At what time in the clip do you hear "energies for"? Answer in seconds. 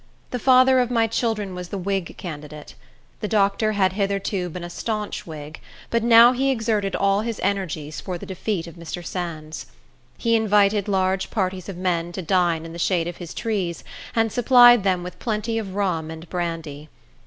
7.43-8.17